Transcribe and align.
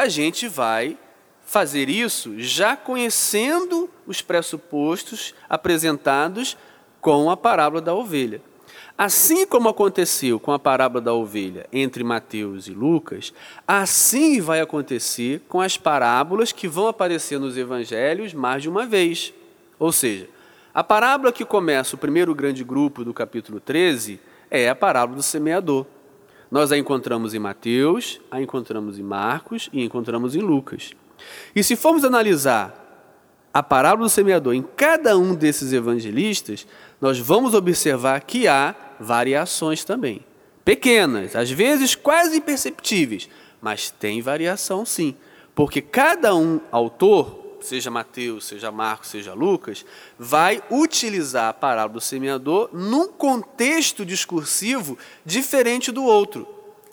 a 0.00 0.08
gente 0.08 0.48
vai 0.48 0.96
fazer 1.44 1.90
isso 1.90 2.38
já 2.38 2.74
conhecendo 2.74 3.90
os 4.06 4.22
pressupostos 4.22 5.34
apresentados 5.46 6.56
com 7.02 7.30
a 7.30 7.36
parábola 7.36 7.82
da 7.82 7.94
ovelha. 7.94 8.40
Assim 8.96 9.46
como 9.46 9.68
aconteceu 9.68 10.40
com 10.40 10.52
a 10.52 10.58
parábola 10.58 11.02
da 11.02 11.12
ovelha 11.12 11.66
entre 11.70 12.02
Mateus 12.02 12.66
e 12.66 12.72
Lucas, 12.72 13.34
assim 13.68 14.40
vai 14.40 14.62
acontecer 14.62 15.42
com 15.48 15.60
as 15.60 15.76
parábolas 15.76 16.50
que 16.50 16.66
vão 16.66 16.86
aparecer 16.86 17.38
nos 17.38 17.58
evangelhos 17.58 18.32
mais 18.32 18.62
de 18.62 18.70
uma 18.70 18.86
vez. 18.86 19.34
Ou 19.78 19.92
seja, 19.92 20.28
a 20.72 20.82
parábola 20.82 21.30
que 21.30 21.44
começa 21.44 21.94
o 21.94 21.98
primeiro 21.98 22.34
grande 22.34 22.64
grupo 22.64 23.04
do 23.04 23.12
capítulo 23.12 23.60
13 23.60 24.18
é 24.50 24.70
a 24.70 24.74
parábola 24.74 25.16
do 25.16 25.22
semeador. 25.22 25.84
Nós 26.50 26.72
a 26.72 26.78
encontramos 26.78 27.32
em 27.32 27.38
Mateus, 27.38 28.20
a 28.30 28.40
encontramos 28.40 28.98
em 28.98 29.02
Marcos 29.02 29.68
e 29.72 29.84
encontramos 29.84 30.34
em 30.34 30.40
Lucas. 30.40 30.92
E 31.54 31.62
se 31.62 31.76
formos 31.76 32.04
analisar 32.04 32.76
a 33.52 33.62
parábola 33.62 34.08
do 34.08 34.10
semeador 34.10 34.54
em 34.54 34.62
cada 34.62 35.16
um 35.16 35.34
desses 35.34 35.72
evangelistas, 35.72 36.66
nós 37.00 37.18
vamos 37.18 37.54
observar 37.54 38.20
que 38.22 38.48
há 38.48 38.74
variações 38.98 39.84
também. 39.84 40.24
Pequenas, 40.64 41.34
às 41.34 41.50
vezes 41.50 41.94
quase 41.94 42.38
imperceptíveis, 42.38 43.28
mas 43.60 43.90
tem 43.90 44.20
variação 44.20 44.84
sim. 44.84 45.14
Porque 45.54 45.80
cada 45.80 46.34
um 46.34 46.60
autor, 46.70 47.39
seja 47.66 47.90
Mateus, 47.90 48.44
seja 48.44 48.70
Marcos, 48.70 49.08
seja 49.08 49.34
Lucas, 49.34 49.84
vai 50.18 50.62
utilizar 50.70 51.48
a 51.48 51.52
parábola 51.52 51.94
do 51.94 52.00
semeador 52.00 52.70
num 52.72 53.08
contexto 53.08 54.04
discursivo 54.04 54.98
diferente 55.24 55.90
do 55.92 56.04
outro. 56.04 56.46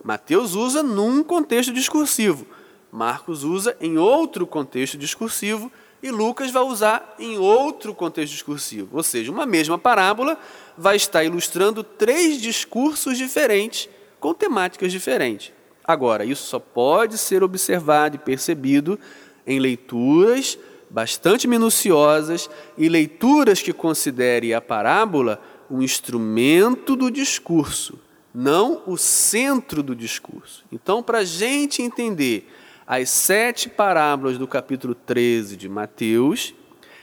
Mateus 0.03 0.53
usa 0.53 0.81
num 0.84 1.23
contexto 1.23 1.73
discursivo, 1.73 2.45
Marcos 2.91 3.43
usa 3.43 3.76
em 3.81 3.98
outro 3.98 4.48
contexto 4.48 4.98
discursivo 4.98 5.71
e 6.02 6.12
Lucas 6.12 6.52
vai 6.52 6.63
usar 6.63 7.15
em 7.20 7.38
outro 7.38 7.93
contexto 7.93 8.34
discursivo. 8.34 8.95
Ou 8.95 9.04
seja, 9.04 9.32
uma 9.32 9.45
mesma 9.45 9.77
parábola 9.77 10.38
vai 10.77 10.95
estar 10.95 11.23
ilustrando 11.23 11.84
três 11.84 12.41
discursos 12.41 13.18
diferentes 13.18 13.90
com 14.20 14.34
temáticas 14.34 14.91
diferentes. 14.91 15.51
Agora, 15.84 16.26
isso 16.26 16.45
só 16.45 16.60
pode 16.60 17.18
ser 17.18 17.43
observado 17.43 18.15
e 18.15 18.20
percebido 18.20 18.99
em 19.48 19.59
leituras 19.59 20.59
bastante 20.90 21.48
minuciosas 21.48 22.49
e 22.77 22.87
leituras 22.87 23.62
que 23.62 23.73
considerem 23.73 24.54
a 24.54 24.62
parábola 24.62 25.41
um 25.70 25.81
instrumento 25.81 26.95
do 26.95 27.12
discurso, 27.12 27.99
não 28.34 28.81
o 28.85 28.98
centro 28.98 29.84
do 29.84 29.95
discurso. 29.95 30.63
Então, 30.71 31.04
para 31.04 31.20
a 31.20 31.26
gente 31.26 31.81
entender 31.81 32.49
as 32.85 33.09
sete 33.09 33.67
parábolas 33.67 34.37
do 34.37 34.48
capítulo 34.48 34.95
13 34.95 35.57
de 35.57 35.67
Mateus, 35.67 36.54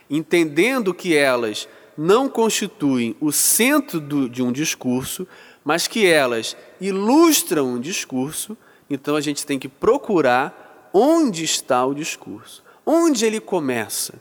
entendendo 0.09 0.95
que 0.95 1.15
elas 1.15 1.69
não 1.97 2.29
constituem 2.29 3.15
o 3.21 3.31
centro 3.31 4.01
do, 4.01 4.29
de 4.29 4.43
um 4.43 4.51
discurso, 4.51 5.29
mas 5.63 5.87
que 5.87 6.07
elas 6.07 6.57
ilustram 6.81 7.75
um 7.75 7.81
discurso, 7.81 8.57
então 8.89 9.15
a 9.15 9.21
gente 9.21 9.45
tem 9.45 9.59
que 9.59 9.69
procurar 9.69 10.64
onde 10.97 11.43
está 11.43 11.85
o 11.85 11.93
discurso, 11.93 12.63
onde 12.87 13.27
ele 13.27 13.41
começa, 13.41 14.15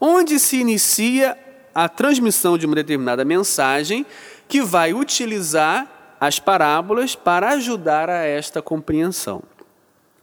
onde 0.00 0.38
se 0.38 0.58
inicia 0.58 1.36
a 1.74 1.88
transmissão 1.88 2.56
de 2.56 2.66
uma 2.66 2.76
determinada 2.76 3.24
mensagem 3.24 4.06
que 4.46 4.62
vai 4.62 4.94
utilizar 4.94 6.16
as 6.20 6.38
parábolas 6.38 7.16
para 7.16 7.50
ajudar 7.50 8.08
a 8.08 8.24
esta 8.24 8.62
compreensão. 8.62 9.42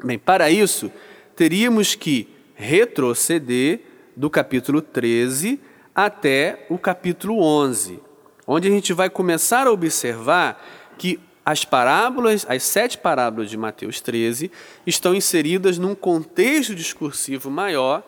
Bem, 0.01 0.17
para 0.17 0.49
isso, 0.49 0.89
teríamos 1.35 1.93
que 1.93 2.29
retroceder 2.55 3.81
do 4.15 4.29
capítulo 4.29 4.81
13 4.81 5.59
até 5.93 6.65
o 6.69 6.77
capítulo 6.77 7.41
11, 7.41 7.99
onde 8.45 8.67
a 8.67 8.71
gente 8.71 8.93
vai 8.93 9.09
começar 9.09 9.67
a 9.67 9.71
observar 9.71 10.63
que 10.97 11.19
as 11.47 11.63
parábolas, 11.63 12.45
as 12.49 12.61
sete 12.61 12.97
parábolas 12.97 13.49
de 13.49 13.55
Mateus 13.55 14.01
13, 14.01 14.51
estão 14.85 15.15
inseridas 15.15 15.77
num 15.77 15.95
contexto 15.95 16.75
discursivo 16.75 17.49
maior 17.49 18.03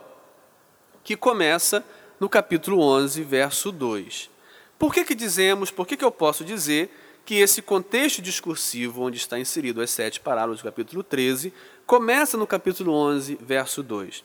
que 1.05 1.15
começa 1.15 1.81
no 2.19 2.27
capítulo 2.27 2.81
11, 2.81 3.23
verso 3.23 3.71
2. 3.71 4.29
Por 4.77 4.93
que, 4.93 5.05
que 5.05 5.15
dizemos, 5.15 5.71
por 5.71 5.87
que, 5.87 5.95
que 5.95 6.03
eu 6.03 6.11
posso 6.11 6.43
dizer 6.43 6.93
que 7.23 7.35
esse 7.35 7.61
contexto 7.61 8.21
discursivo, 8.21 9.03
onde 9.03 9.15
está 9.15 9.39
inserido 9.39 9.81
as 9.81 9.89
sete 9.89 10.19
parábolas 10.19 10.59
do 10.59 10.65
capítulo 10.65 11.01
13, 11.01 11.53
começa 11.85 12.35
no 12.35 12.45
capítulo 12.45 12.91
11, 12.91 13.39
verso 13.39 13.81
2. 13.81 14.21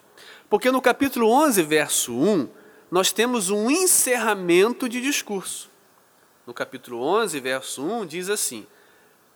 Porque 0.50 0.72
no 0.72 0.82
capítulo 0.82 1.31
11, 1.31 1.62
verso 1.62 2.12
1, 2.12 2.48
nós 2.91 3.12
temos 3.12 3.48
um 3.48 3.70
encerramento 3.70 4.88
de 4.88 5.00
discurso. 5.00 5.70
No 6.44 6.52
capítulo 6.52 7.00
11, 7.00 7.38
verso 7.38 7.81
1, 7.81 8.06
diz 8.06 8.28
assim: 8.28 8.66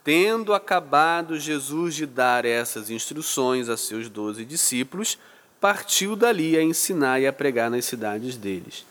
Tendo 0.09 0.55
acabado 0.55 1.39
Jesus 1.39 1.95
de 1.95 2.07
dar 2.07 2.47
essas 2.47 2.89
instruções 2.89 3.69
a 3.69 3.77
seus 3.77 4.09
doze 4.09 4.43
discípulos, 4.43 5.19
partiu 5.61 6.17
dali 6.17 6.57
a 6.57 6.63
ensinar 6.63 7.21
e 7.21 7.27
a 7.27 7.33
pregar 7.33 7.71
nas 7.71 7.85
cidades 7.85 8.35
deles. 8.35 8.87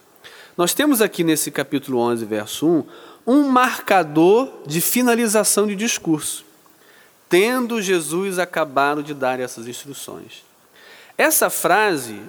Nós 0.56 0.76
temos 0.76 1.02
aqui 1.02 1.24
nesse 1.24 1.50
capítulo 1.50 1.98
11, 1.98 2.24
verso 2.24 2.68
1, 2.68 2.84
um 3.26 3.50
marcador 3.50 4.62
de 4.68 4.80
finalização 4.80 5.66
de 5.66 5.76
discurso, 5.76 6.46
tendo 7.28 7.82
Jesus 7.82 8.38
acabado 8.38 9.02
de 9.02 9.16
dar 9.16 9.40
essas 9.40 9.68
instruções. 9.68 10.44
Essa 11.18 11.50
frase, 11.50 12.22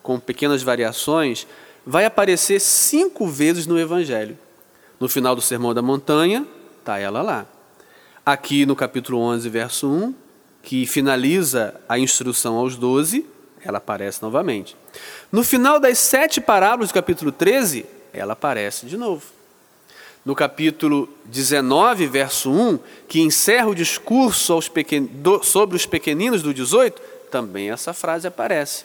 com 0.00 0.20
pequenas 0.20 0.62
variações, 0.62 1.44
vai 1.84 2.04
aparecer 2.04 2.60
cinco 2.60 3.26
vezes 3.26 3.66
no 3.66 3.80
Evangelho. 3.80 4.38
No 5.00 5.08
final 5.08 5.34
do 5.34 5.42
Sermão 5.42 5.74
da 5.74 5.82
Montanha, 5.82 6.46
está 6.78 7.00
ela 7.00 7.20
lá. 7.20 7.44
Aqui 8.30 8.66
no 8.66 8.76
capítulo 8.76 9.20
11, 9.20 9.48
verso 9.48 9.88
1, 9.88 10.14
que 10.62 10.86
finaliza 10.86 11.80
a 11.88 11.98
instrução 11.98 12.56
aos 12.56 12.76
doze, 12.76 13.24
ela 13.64 13.78
aparece 13.78 14.20
novamente. 14.20 14.76
No 15.32 15.42
final 15.42 15.80
das 15.80 15.96
sete 15.96 16.38
parábolas 16.38 16.90
do 16.90 16.92
capítulo 16.92 17.32
13, 17.32 17.86
ela 18.12 18.34
aparece 18.34 18.84
de 18.84 18.98
novo 18.98 19.22
no 20.26 20.34
capítulo 20.34 21.08
19, 21.24 22.06
verso 22.06 22.50
1, 22.50 22.78
que 23.08 23.22
encerra 23.22 23.68
o 23.68 23.74
discurso 23.74 24.60
pequen... 24.70 25.06
do... 25.06 25.42
sobre 25.42 25.74
os 25.74 25.86
pequeninos 25.86 26.42
do 26.42 26.52
18, 26.52 27.00
também 27.30 27.70
essa 27.70 27.94
frase 27.94 28.26
aparece. 28.28 28.84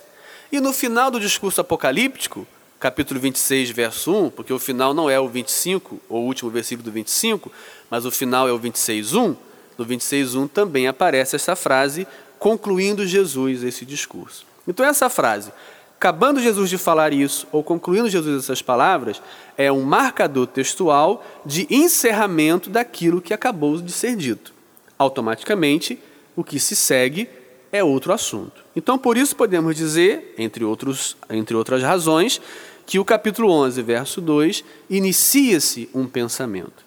E 0.53 0.62
no 0.62 0.72
final 0.72 1.12
do 1.12 1.20
discurso 1.20 1.59
apocalíptico, 1.59 2.48
capítulo 2.84 3.18
26, 3.18 3.70
verso 3.70 4.14
1, 4.14 4.30
porque 4.32 4.52
o 4.52 4.60
final 4.60 4.94
não 4.94 5.10
é 5.10 5.18
o 5.18 5.30
25, 5.30 6.02
ou 6.10 6.24
o 6.24 6.26
último 6.26 6.52
versículo 6.52 6.84
do 6.84 6.92
25, 6.92 7.50
mas 7.90 8.06
o 8.06 8.12
final 8.12 8.46
é 8.46 8.52
o 8.52 8.58
26, 8.58 9.14
1, 9.14 9.36
no 9.78 9.86
26, 9.86 10.36
1 10.36 10.50
também 10.50 10.86
aparece 10.86 11.34
essa 11.38 11.56
frase, 11.56 12.06
concluindo 12.38 13.08
Jesus 13.08 13.64
esse 13.64 13.86
discurso. 13.86 14.46
Então, 14.68 14.86
essa 14.86 15.10
frase, 15.10 15.54
Acabando 15.98 16.42
Jesus 16.42 16.70
de 16.70 16.78
falar 16.78 17.14
isso, 17.14 17.48
ou 17.50 17.64
concluindo 17.64 18.10
Jesus 18.10 18.44
essas 18.44 18.62
palavras, 18.62 19.22
é 19.58 19.72
um 19.72 19.84
marcador 19.84 20.46
textual 20.48 21.26
de 21.46 21.66
encerramento 21.70 22.70
daquilo 22.70 23.22
que 23.22 23.34
acabou 23.34 23.80
de 23.80 23.94
ser 23.94 24.18
dito. 24.18 24.54
Automaticamente, 25.00 25.98
o 26.36 26.44
que 26.44 26.60
se 26.60 26.76
segue 26.76 27.30
é 27.72 27.84
outro 27.84 28.12
assunto. 28.12 28.64
Então, 28.76 29.00
por 29.00 29.18
isso 29.18 29.36
podemos 29.36 29.76
dizer, 29.76 30.36
entre, 30.38 30.64
outros, 30.64 31.18
entre 31.30 31.56
outras 31.56 31.82
razões, 31.82 32.40
que 32.86 33.00
o 33.00 33.06
capítulo 33.06 33.50
11, 33.50 33.82
verso 33.82 34.22
2, 34.22 34.64
inicia-se 34.90 35.90
um 35.94 36.06
pensamento. 36.06 36.84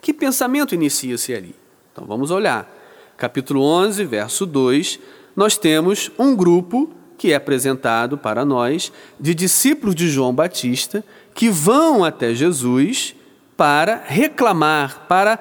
Que 0.00 0.12
pensamento 0.12 0.74
inicia-se 0.74 1.34
ali? 1.34 1.54
Então, 1.92 2.04
vamos 2.04 2.30
olhar. 2.30 2.72
Capítulo 3.16 3.62
11, 3.62 4.04
verso 4.04 4.44
2, 4.44 5.00
nós 5.34 5.56
temos 5.56 6.10
um 6.18 6.34
grupo 6.36 6.90
que 7.16 7.32
é 7.32 7.34
apresentado 7.34 8.18
para 8.18 8.44
nós 8.44 8.92
de 9.18 9.34
discípulos 9.34 9.94
de 9.94 10.08
João 10.08 10.34
Batista 10.34 11.04
que 11.34 11.48
vão 11.48 12.04
até 12.04 12.34
Jesus 12.34 13.14
para 13.56 14.02
reclamar, 14.06 15.06
para 15.08 15.38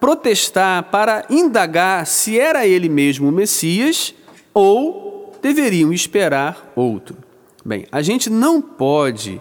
protestar, 0.00 0.84
para 0.84 1.26
indagar 1.28 2.06
se 2.06 2.38
era 2.38 2.66
ele 2.66 2.88
mesmo 2.88 3.28
o 3.28 3.32
Messias 3.32 4.14
ou 4.54 5.38
deveriam 5.42 5.92
esperar 5.92 6.72
outro. 6.74 7.29
Bem, 7.64 7.86
a 7.92 8.00
gente 8.02 8.30
não 8.30 8.60
pode 8.60 9.40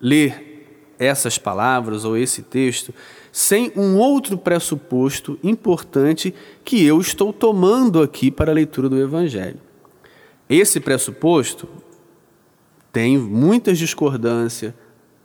ler 0.00 0.94
essas 0.98 1.36
palavras 1.36 2.04
ou 2.04 2.16
esse 2.16 2.42
texto 2.42 2.94
sem 3.30 3.72
um 3.74 3.96
outro 3.96 4.36
pressuposto 4.36 5.38
importante 5.42 6.34
que 6.64 6.84
eu 6.84 7.00
estou 7.00 7.32
tomando 7.32 8.02
aqui 8.02 8.30
para 8.30 8.50
a 8.52 8.54
leitura 8.54 8.88
do 8.88 9.00
Evangelho. 9.00 9.58
Esse 10.48 10.78
pressuposto 10.80 11.68
tem 12.92 13.16
muitas 13.16 13.78
discordâncias, 13.78 14.74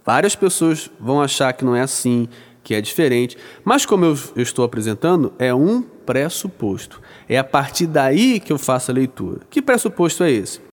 várias 0.06 0.36
pessoas 0.36 0.90
vão 1.00 1.22
achar 1.22 1.52
que 1.52 1.66
não 1.66 1.76
é 1.76 1.82
assim, 1.82 2.30
que 2.64 2.74
é 2.74 2.82
diferente. 2.82 3.38
Mas, 3.64 3.86
como 3.86 4.06
eu, 4.06 4.18
eu 4.36 4.42
estou 4.42 4.64
apresentando, 4.64 5.34
é 5.38 5.54
um 5.54 5.82
pressuposto. 5.82 7.02
É 7.28 7.38
a 7.38 7.44
partir 7.44 7.88
daí 7.88 8.40
que 8.40 8.52
eu 8.52 8.58
faço 8.58 8.90
a 8.90 8.94
leitura. 8.94 9.42
Que 9.50 9.62
pressuposto 9.62 10.24
é 10.24 10.32
esse? 10.32 10.62